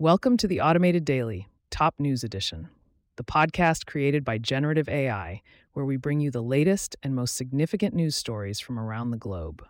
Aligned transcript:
Welcome 0.00 0.36
to 0.38 0.48
the 0.48 0.60
Automated 0.60 1.04
Daily, 1.04 1.46
Top 1.70 1.94
News 2.00 2.24
Edition, 2.24 2.68
the 3.14 3.22
podcast 3.22 3.86
created 3.86 4.24
by 4.24 4.38
Generative 4.38 4.88
AI, 4.88 5.40
where 5.72 5.84
we 5.84 5.96
bring 5.96 6.18
you 6.18 6.32
the 6.32 6.42
latest 6.42 6.96
and 7.04 7.14
most 7.14 7.36
significant 7.36 7.94
news 7.94 8.16
stories 8.16 8.58
from 8.58 8.76
around 8.76 9.12
the 9.12 9.16
globe. 9.16 9.64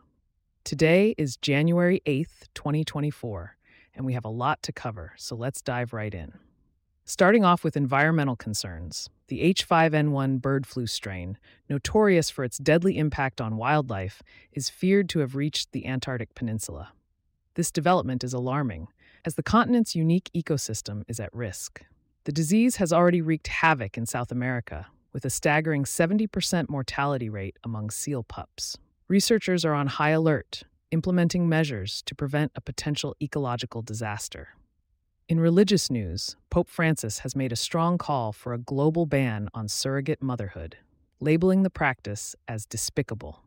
Today 0.64 1.14
is 1.18 1.36
January 1.36 2.00
8th, 2.06 2.46
2024, 2.54 3.58
and 3.94 4.06
we 4.06 4.14
have 4.14 4.24
a 4.24 4.30
lot 4.30 4.62
to 4.62 4.72
cover, 4.72 5.12
so 5.18 5.36
let's 5.36 5.60
dive 5.60 5.92
right 5.92 6.14
in. 6.14 6.32
Starting 7.04 7.44
off 7.44 7.62
with 7.62 7.76
environmental 7.76 8.34
concerns, 8.34 9.10
the 9.28 9.42
H5N1 9.52 10.40
bird 10.40 10.66
flu 10.66 10.86
strain, 10.86 11.36
notorious 11.68 12.30
for 12.30 12.44
its 12.44 12.56
deadly 12.56 12.96
impact 12.96 13.42
on 13.42 13.58
wildlife, 13.58 14.22
is 14.52 14.70
feared 14.70 15.10
to 15.10 15.18
have 15.18 15.36
reached 15.36 15.72
the 15.72 15.84
Antarctic 15.84 16.34
Peninsula. 16.34 16.92
This 17.54 17.70
development 17.70 18.24
is 18.24 18.32
alarming, 18.32 18.88
as 19.24 19.36
the 19.36 19.42
continent's 19.42 19.94
unique 19.94 20.28
ecosystem 20.34 21.04
is 21.06 21.20
at 21.20 21.32
risk. 21.32 21.84
The 22.24 22.32
disease 22.32 22.76
has 22.76 22.92
already 22.92 23.22
wreaked 23.22 23.46
havoc 23.46 23.96
in 23.96 24.06
South 24.06 24.32
America, 24.32 24.88
with 25.12 25.24
a 25.24 25.30
staggering 25.30 25.84
70% 25.84 26.68
mortality 26.68 27.28
rate 27.28 27.56
among 27.62 27.90
seal 27.90 28.24
pups. 28.24 28.76
Researchers 29.06 29.64
are 29.64 29.74
on 29.74 29.86
high 29.86 30.10
alert, 30.10 30.64
implementing 30.90 31.48
measures 31.48 32.02
to 32.06 32.14
prevent 32.16 32.50
a 32.56 32.60
potential 32.60 33.14
ecological 33.22 33.82
disaster. 33.82 34.48
In 35.28 35.38
religious 35.38 35.90
news, 35.90 36.36
Pope 36.50 36.68
Francis 36.68 37.20
has 37.20 37.36
made 37.36 37.52
a 37.52 37.56
strong 37.56 37.98
call 37.98 38.32
for 38.32 38.52
a 38.52 38.58
global 38.58 39.06
ban 39.06 39.48
on 39.54 39.68
surrogate 39.68 40.20
motherhood, 40.20 40.76
labeling 41.20 41.62
the 41.62 41.70
practice 41.70 42.34
as 42.48 42.66
despicable. 42.66 43.43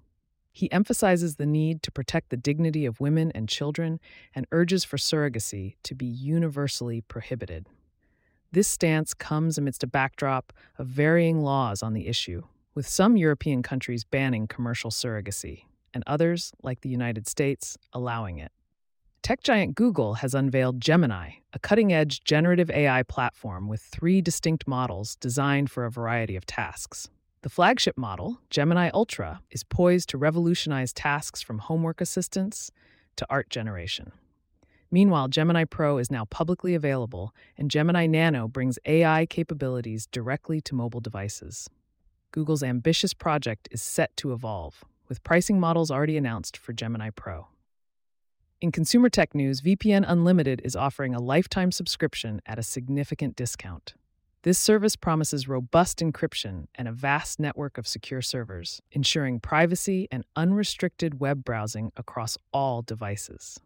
He 0.57 0.71
emphasizes 0.71 1.35
the 1.35 1.45
need 1.45 1.83
to 1.83 1.91
protect 1.91 2.31
the 2.31 2.35
dignity 2.35 2.87
of 2.87 2.99
women 2.99 3.31
and 3.35 3.47
children 3.47 3.99
and 4.33 4.47
urges 4.51 4.83
for 4.83 4.97
surrogacy 4.97 5.75
to 5.83 5.93
be 5.93 6.07
universally 6.07 7.01
prohibited. 7.01 7.67
This 8.51 8.67
stance 8.67 9.13
comes 9.13 9.59
amidst 9.59 9.83
a 9.83 9.87
backdrop 9.87 10.51
of 10.79 10.87
varying 10.87 11.41
laws 11.41 11.83
on 11.83 11.93
the 11.93 12.07
issue, 12.07 12.41
with 12.73 12.87
some 12.87 13.17
European 13.17 13.61
countries 13.61 14.03
banning 14.03 14.47
commercial 14.47 14.89
surrogacy, 14.89 15.65
and 15.93 16.03
others, 16.07 16.51
like 16.63 16.81
the 16.81 16.89
United 16.89 17.27
States, 17.27 17.77
allowing 17.93 18.39
it. 18.39 18.51
Tech 19.21 19.43
giant 19.43 19.75
Google 19.75 20.15
has 20.15 20.33
unveiled 20.33 20.81
Gemini, 20.81 21.33
a 21.53 21.59
cutting 21.59 21.93
edge 21.93 22.23
generative 22.23 22.71
AI 22.71 23.03
platform 23.03 23.67
with 23.67 23.83
three 23.83 24.21
distinct 24.21 24.67
models 24.67 25.17
designed 25.17 25.69
for 25.69 25.85
a 25.85 25.91
variety 25.91 26.35
of 26.35 26.47
tasks. 26.47 27.09
The 27.43 27.49
flagship 27.49 27.97
model, 27.97 28.39
Gemini 28.49 28.89
Ultra, 28.93 29.41
is 29.51 29.63
poised 29.63 30.09
to 30.09 30.17
revolutionize 30.17 30.91
tasks 30.91 31.41
from 31.41 31.59
homework 31.59 32.01
assistance 32.01 32.71
to 33.15 33.27
art 33.29 33.49
generation. 33.49 34.11
Meanwhile, 34.89 35.27
Gemini 35.27 35.63
Pro 35.65 35.99
is 35.99 36.09
now 36.09 36.25
publicly 36.25 36.73
available, 36.73 37.35
and 37.55 37.69
Gemini 37.69 38.07
Nano 38.07 38.47
brings 38.47 38.79
AI 38.85 39.27
capabilities 39.27 40.07
directly 40.07 40.61
to 40.61 40.73
mobile 40.73 40.99
devices. 40.99 41.69
Google's 42.31 42.63
ambitious 42.63 43.13
project 43.13 43.67
is 43.71 43.83
set 43.83 44.15
to 44.17 44.33
evolve, 44.33 44.83
with 45.07 45.23
pricing 45.23 45.59
models 45.59 45.91
already 45.91 46.17
announced 46.17 46.57
for 46.57 46.73
Gemini 46.73 47.11
Pro. 47.11 47.47
In 48.61 48.71
consumer 48.71 49.09
tech 49.09 49.35
news, 49.35 49.61
VPN 49.61 50.05
Unlimited 50.07 50.61
is 50.63 50.75
offering 50.75 51.13
a 51.13 51.21
lifetime 51.21 51.71
subscription 51.71 52.41
at 52.47 52.57
a 52.57 52.63
significant 52.63 53.35
discount. 53.35 53.93
This 54.47 54.57
service 54.57 54.95
promises 54.95 55.49
robust 55.49 55.99
encryption 55.99 56.67
and 56.75 56.87
a 56.87 56.93
vast 56.93 57.37
network 57.37 57.77
of 57.77 57.85
secure 57.85 58.21
servers, 58.21 58.81
ensuring 58.93 59.41
privacy 59.41 60.07
and 60.09 60.23
unrestricted 60.37 61.19
web 61.19 61.43
browsing 61.43 61.91
across 61.97 62.37
all 62.53 62.81
devices. 62.81 63.59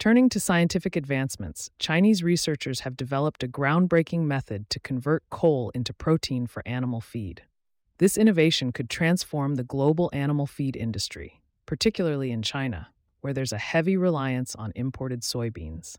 Turning 0.00 0.28
to 0.30 0.40
scientific 0.40 0.96
advancements, 0.96 1.70
Chinese 1.78 2.24
researchers 2.24 2.80
have 2.80 2.96
developed 2.96 3.44
a 3.44 3.46
groundbreaking 3.46 4.22
method 4.22 4.68
to 4.70 4.80
convert 4.80 5.22
coal 5.30 5.70
into 5.72 5.94
protein 5.94 6.48
for 6.48 6.66
animal 6.66 7.00
feed. 7.00 7.42
This 7.98 8.18
innovation 8.18 8.72
could 8.72 8.90
transform 8.90 9.54
the 9.54 9.62
global 9.62 10.10
animal 10.12 10.46
feed 10.48 10.74
industry, 10.74 11.42
particularly 11.66 12.32
in 12.32 12.42
China, 12.42 12.88
where 13.20 13.32
there's 13.32 13.52
a 13.52 13.58
heavy 13.58 13.96
reliance 13.96 14.56
on 14.56 14.72
imported 14.74 15.20
soybeans. 15.20 15.96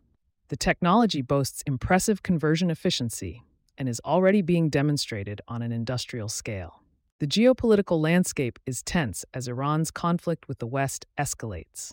The 0.50 0.58
technology 0.58 1.22
boasts 1.22 1.64
impressive 1.66 2.22
conversion 2.22 2.70
efficiency 2.70 3.46
and 3.82 3.90
is 3.90 4.00
already 4.06 4.44
being 4.44 4.70
demonstrated 4.70 5.42
on 5.48 5.64
an 5.64 5.72
industrial 5.72 6.30
scale. 6.30 6.84
The 7.18 7.26
geopolitical 7.26 8.00
landscape 8.00 8.60
is 8.68 8.84
tense 8.84 9.26
as 9.34 9.48
Iran's 9.48 9.90
conflict 9.90 10.48
with 10.48 10.60
the 10.60 10.68
West 10.68 11.08
escalates. 11.18 11.92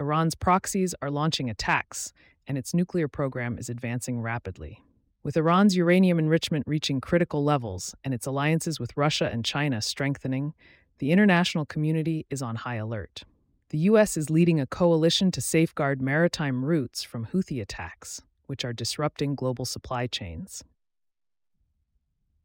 Iran's 0.00 0.34
proxies 0.34 0.96
are 1.00 1.12
launching 1.12 1.48
attacks, 1.48 2.12
and 2.48 2.58
its 2.58 2.74
nuclear 2.74 3.06
program 3.06 3.56
is 3.56 3.68
advancing 3.68 4.20
rapidly. 4.20 4.82
With 5.22 5.36
Iran's 5.36 5.76
uranium 5.76 6.18
enrichment 6.18 6.64
reaching 6.66 7.00
critical 7.00 7.44
levels 7.44 7.94
and 8.02 8.12
its 8.12 8.26
alliances 8.26 8.80
with 8.80 8.96
Russia 8.96 9.30
and 9.32 9.44
China 9.44 9.80
strengthening, 9.80 10.54
the 10.98 11.12
international 11.12 11.66
community 11.66 12.26
is 12.30 12.42
on 12.42 12.56
high 12.56 12.74
alert. 12.74 13.22
The 13.68 13.78
U.S. 13.78 14.16
is 14.16 14.28
leading 14.28 14.58
a 14.58 14.66
coalition 14.66 15.30
to 15.30 15.40
safeguard 15.40 16.02
maritime 16.02 16.64
routes 16.64 17.04
from 17.04 17.26
Houthi 17.26 17.62
attacks, 17.62 18.22
which 18.48 18.64
are 18.64 18.72
disrupting 18.72 19.36
global 19.36 19.64
supply 19.64 20.08
chains. 20.08 20.64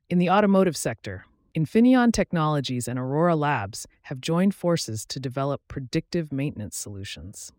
In 0.10 0.20
the 0.20 0.30
automotive 0.30 0.78
sector, 0.78 1.26
Infineon 1.54 2.14
Technologies 2.14 2.88
and 2.88 2.98
Aurora 2.98 3.36
Labs 3.36 3.86
have 4.04 4.22
joined 4.22 4.56
forces 4.56 5.06
to 5.08 5.20
develop 5.20 5.62
predictive 5.68 6.32
maintenance 6.32 6.78
solutions. 6.78 7.52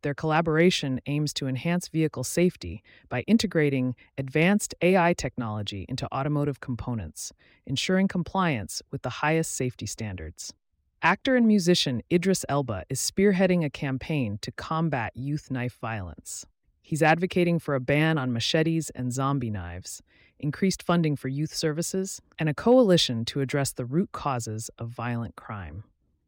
Their 0.00 0.14
collaboration 0.14 1.02
aims 1.04 1.34
to 1.34 1.46
enhance 1.46 1.88
vehicle 1.88 2.24
safety 2.24 2.82
by 3.10 3.20
integrating 3.26 3.96
advanced 4.16 4.74
AI 4.80 5.12
technology 5.12 5.84
into 5.90 6.10
automotive 6.10 6.60
components, 6.60 7.34
ensuring 7.66 8.08
compliance 8.08 8.80
with 8.90 9.02
the 9.02 9.10
highest 9.20 9.54
safety 9.54 9.84
standards. 9.84 10.54
Actor 11.02 11.36
and 11.36 11.46
musician 11.46 12.00
Idris 12.10 12.46
Elba 12.48 12.84
is 12.88 12.98
spearheading 12.98 13.62
a 13.62 13.68
campaign 13.68 14.38
to 14.40 14.50
combat 14.52 15.12
youth 15.14 15.50
knife 15.50 15.76
violence. 15.78 16.46
He's 16.80 17.02
advocating 17.02 17.58
for 17.58 17.74
a 17.74 17.80
ban 17.80 18.16
on 18.16 18.32
machetes 18.32 18.88
and 18.90 19.12
zombie 19.12 19.50
knives, 19.50 20.02
increased 20.40 20.82
funding 20.82 21.16
for 21.16 21.28
youth 21.28 21.54
services, 21.54 22.20
and 22.38 22.48
a 22.48 22.54
coalition 22.54 23.24
to 23.26 23.40
address 23.40 23.72
the 23.72 23.84
root 23.84 24.10
causes 24.12 24.70
of 24.78 24.88
violent 24.88 25.36
crime. 25.36 25.84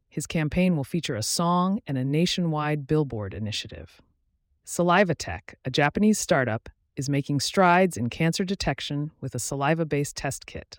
His 0.08 0.26
campaign 0.26 0.76
will 0.76 0.84
feature 0.84 1.16
a 1.16 1.22
song 1.22 1.80
and 1.86 1.96
a 1.96 2.04
nationwide 2.04 2.86
billboard 2.86 3.34
initiative. 3.34 4.00
Saliva 4.64 5.14
Tech, 5.14 5.58
a 5.64 5.70
Japanese 5.70 6.18
startup, 6.18 6.68
is 6.96 7.08
making 7.08 7.40
strides 7.40 7.96
in 7.96 8.10
cancer 8.10 8.44
detection 8.44 9.10
with 9.20 9.34
a 9.34 9.38
saliva 9.38 9.86
based 9.86 10.16
test 10.16 10.46
kit. 10.46 10.76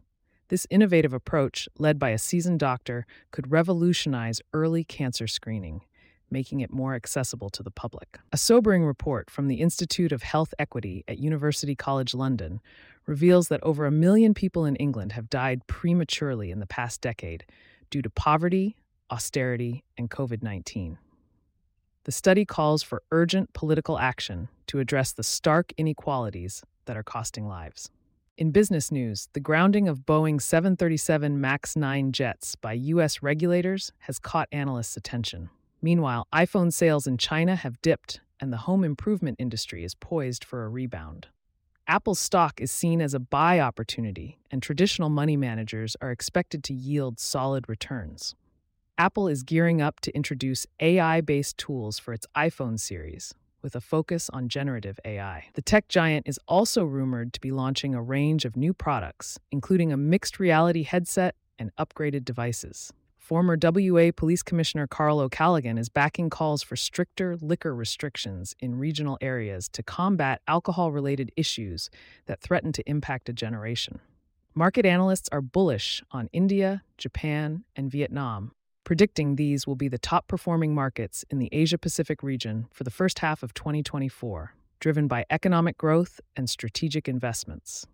This 0.49 0.67
innovative 0.69 1.13
approach, 1.13 1.67
led 1.79 1.97
by 1.97 2.09
a 2.09 2.17
seasoned 2.17 2.59
doctor, 2.59 3.07
could 3.31 3.51
revolutionize 3.51 4.41
early 4.53 4.83
cancer 4.83 5.25
screening, 5.25 5.81
making 6.29 6.59
it 6.59 6.71
more 6.71 6.93
accessible 6.93 7.49
to 7.49 7.63
the 7.63 7.71
public. 7.71 8.19
A 8.31 8.37
sobering 8.37 8.85
report 8.85 9.29
from 9.29 9.47
the 9.47 9.61
Institute 9.61 10.11
of 10.11 10.21
Health 10.21 10.53
Equity 10.59 11.03
at 11.07 11.17
University 11.17 11.75
College 11.75 12.13
London 12.13 12.61
reveals 13.05 13.47
that 13.47 13.63
over 13.63 13.85
a 13.85 13.91
million 13.91 14.33
people 14.33 14.65
in 14.65 14.75
England 14.77 15.13
have 15.13 15.29
died 15.29 15.65
prematurely 15.67 16.51
in 16.51 16.59
the 16.59 16.67
past 16.67 17.01
decade 17.01 17.45
due 17.89 18.01
to 18.01 18.09
poverty, 18.09 18.75
austerity, 19.11 19.83
and 19.97 20.09
COVID 20.09 20.41
19. 20.41 20.97
The 22.05 22.11
study 22.11 22.43
calls 22.43 22.83
for 22.83 23.01
urgent 23.11 23.53
political 23.53 23.97
action 23.97 24.49
to 24.67 24.79
address 24.79 25.13
the 25.13 25.23
stark 25.23 25.71
inequalities 25.77 26.63
that 26.85 26.97
are 26.97 27.03
costing 27.03 27.47
lives. 27.47 27.89
In 28.35 28.51
business 28.51 28.91
news, 28.91 29.29
the 29.33 29.39
grounding 29.39 29.87
of 29.87 29.99
Boeing 29.99 30.41
737 30.41 31.39
MAX 31.39 31.75
9 31.75 32.11
jets 32.11 32.55
by 32.55 32.73
U.S. 32.73 33.21
regulators 33.21 33.91
has 33.99 34.17
caught 34.17 34.49
analysts' 34.51 34.97
attention. 34.97 35.49
Meanwhile, 35.83 36.27
iPhone 36.33 36.73
sales 36.73 37.05
in 37.05 37.17
China 37.17 37.55
have 37.55 37.81
dipped, 37.81 38.21
and 38.39 38.51
the 38.51 38.57
home 38.57 38.83
improvement 38.83 39.35
industry 39.39 39.83
is 39.83 39.93
poised 39.93 40.43
for 40.43 40.65
a 40.65 40.69
rebound. 40.69 41.27
Apple's 41.85 42.19
stock 42.19 42.61
is 42.61 42.71
seen 42.71 43.01
as 43.01 43.13
a 43.13 43.19
buy 43.19 43.59
opportunity, 43.59 44.39
and 44.49 44.63
traditional 44.63 45.09
money 45.09 45.35
managers 45.35 45.97
are 45.99 46.11
expected 46.11 46.63
to 46.63 46.73
yield 46.73 47.19
solid 47.19 47.67
returns. 47.67 48.35
Apple 48.97 49.27
is 49.27 49.43
gearing 49.43 49.81
up 49.81 49.99
to 49.99 50.15
introduce 50.15 50.65
AI 50.79 51.19
based 51.19 51.57
tools 51.57 51.99
for 51.99 52.13
its 52.13 52.25
iPhone 52.37 52.79
series, 52.79 53.33
with 53.61 53.75
a 53.75 53.81
focus 53.81 54.29
on 54.29 54.47
generative 54.47 54.97
AI. 55.03 55.47
The 55.55 55.61
tech 55.61 55.89
giant 55.89 56.25
is 56.25 56.39
also 56.47 56.85
rumored 56.85 57.33
to 57.33 57.41
be 57.41 57.51
launching 57.51 57.93
a 57.93 58.01
range 58.01 58.45
of 58.45 58.55
new 58.55 58.73
products, 58.73 59.37
including 59.51 59.91
a 59.91 59.97
mixed 59.97 60.39
reality 60.39 60.83
headset 60.83 61.35
and 61.59 61.75
upgraded 61.75 62.23
devices. 62.23 62.93
Former 63.23 63.57
WA 63.57 64.11
Police 64.13 64.43
Commissioner 64.43 64.85
Karl 64.85 65.21
O'Callaghan 65.21 65.77
is 65.77 65.87
backing 65.87 66.29
calls 66.29 66.61
for 66.61 66.75
stricter 66.75 67.37
liquor 67.37 67.73
restrictions 67.73 68.53
in 68.59 68.77
regional 68.77 69.17
areas 69.21 69.69
to 69.69 69.81
combat 69.81 70.41
alcohol 70.45 70.91
related 70.91 71.31
issues 71.37 71.89
that 72.25 72.41
threaten 72.41 72.73
to 72.73 72.83
impact 72.85 73.29
a 73.29 73.33
generation. 73.33 74.01
Market 74.53 74.85
analysts 74.85 75.29
are 75.31 75.39
bullish 75.39 76.03
on 76.11 76.29
India, 76.33 76.83
Japan, 76.97 77.63
and 77.77 77.89
Vietnam, 77.89 78.51
predicting 78.83 79.37
these 79.37 79.65
will 79.65 79.77
be 79.77 79.87
the 79.87 79.97
top 79.97 80.27
performing 80.27 80.75
markets 80.75 81.23
in 81.29 81.39
the 81.39 81.47
Asia 81.53 81.77
Pacific 81.77 82.23
region 82.23 82.67
for 82.73 82.83
the 82.83 82.91
first 82.91 83.19
half 83.19 83.41
of 83.41 83.53
2024, 83.53 84.53
driven 84.81 85.07
by 85.07 85.23
economic 85.29 85.77
growth 85.77 86.19
and 86.35 86.49
strategic 86.49 87.07
investments. 87.07 87.87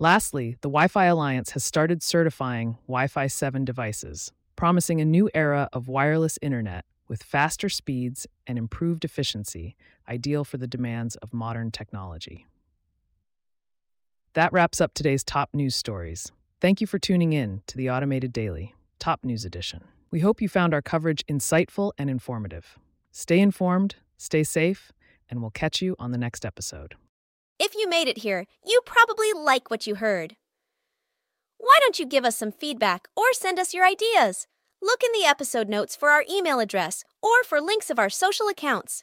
Lastly, 0.00 0.56
the 0.62 0.68
Wi 0.68 0.88
Fi 0.88 1.04
Alliance 1.04 1.50
has 1.50 1.62
started 1.62 2.02
certifying 2.02 2.76
Wi 2.88 3.06
Fi 3.06 3.28
7 3.28 3.64
devices, 3.64 4.32
promising 4.56 5.00
a 5.00 5.04
new 5.04 5.30
era 5.34 5.68
of 5.72 5.88
wireless 5.88 6.38
internet 6.42 6.84
with 7.08 7.22
faster 7.22 7.68
speeds 7.68 8.26
and 8.46 8.58
improved 8.58 9.04
efficiency, 9.04 9.76
ideal 10.08 10.44
for 10.44 10.56
the 10.56 10.66
demands 10.66 11.16
of 11.16 11.34
modern 11.34 11.70
technology. 11.70 12.46
That 14.34 14.52
wraps 14.52 14.80
up 14.80 14.94
today's 14.94 15.22
top 15.22 15.50
news 15.54 15.76
stories. 15.76 16.32
Thank 16.60 16.80
you 16.80 16.86
for 16.86 16.98
tuning 16.98 17.32
in 17.32 17.62
to 17.66 17.76
the 17.76 17.90
Automated 17.90 18.32
Daily, 18.32 18.74
Top 18.98 19.24
News 19.24 19.44
Edition. 19.44 19.84
We 20.10 20.20
hope 20.20 20.40
you 20.40 20.48
found 20.48 20.74
our 20.74 20.82
coverage 20.82 21.24
insightful 21.26 21.92
and 21.98 22.08
informative. 22.08 22.78
Stay 23.10 23.38
informed, 23.38 23.96
stay 24.16 24.42
safe, 24.42 24.92
and 25.28 25.40
we'll 25.40 25.50
catch 25.50 25.82
you 25.82 25.94
on 25.98 26.10
the 26.10 26.18
next 26.18 26.44
episode. 26.44 26.94
If 27.58 27.74
you 27.74 27.88
made 27.88 28.08
it 28.08 28.18
here, 28.18 28.46
you 28.66 28.80
probably 28.84 29.32
like 29.32 29.70
what 29.70 29.86
you 29.86 29.96
heard. 29.96 30.36
Why 31.64 31.78
don't 31.80 31.98
you 31.98 32.04
give 32.04 32.26
us 32.26 32.36
some 32.36 32.52
feedback 32.52 33.08
or 33.16 33.32
send 33.32 33.58
us 33.58 33.72
your 33.72 33.86
ideas? 33.86 34.46
Look 34.82 35.02
in 35.02 35.18
the 35.18 35.26
episode 35.26 35.66
notes 35.66 35.96
for 35.96 36.10
our 36.10 36.22
email 36.30 36.60
address 36.60 37.04
or 37.22 37.42
for 37.42 37.58
links 37.58 37.88
of 37.88 37.98
our 37.98 38.10
social 38.10 38.48
accounts. 38.48 39.02